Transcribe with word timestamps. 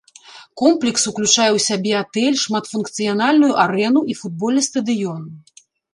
Комплекс 0.61 1.03
уключае 1.11 1.49
ў 1.49 1.59
сябе 1.67 1.93
атэль, 2.03 2.39
шматфункцыянальную 2.45 3.51
арэну 3.65 4.01
і 4.15 4.17
футбольны 4.23 4.61
стадыён. 4.73 5.21